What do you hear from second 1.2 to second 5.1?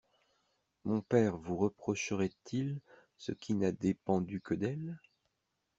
vous reprocherait-il ce qui n'a dépendu que d'elle?